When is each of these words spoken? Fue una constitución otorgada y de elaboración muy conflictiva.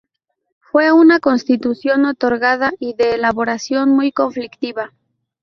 Fue 0.61 0.91
una 0.91 1.19
constitución 1.19 2.05
otorgada 2.05 2.71
y 2.79 2.95
de 2.95 3.11
elaboración 3.13 3.89
muy 3.91 4.11
conflictiva. 4.11 4.93